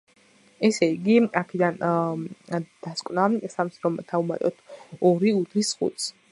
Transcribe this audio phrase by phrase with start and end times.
[0.69, 1.77] ესე იგი, აქედან
[2.87, 4.67] დასკვნა— სამს რომ დავუმატოთ
[5.11, 6.13] ორი უდრის ხუთს.